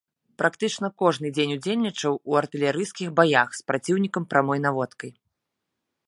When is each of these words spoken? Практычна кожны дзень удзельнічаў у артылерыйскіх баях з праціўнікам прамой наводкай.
Практычна 0.41 0.87
кожны 1.01 1.29
дзень 1.37 1.51
удзельнічаў 1.57 2.13
у 2.31 2.37
артылерыйскіх 2.41 3.11
баях 3.19 3.49
з 3.59 3.63
праціўнікам 3.67 4.23
прамой 4.31 4.59
наводкай. 4.65 5.11